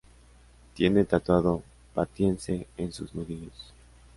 [0.73, 1.61] Tiene tatuado
[1.93, 3.71] "Patience" en sus nudillos.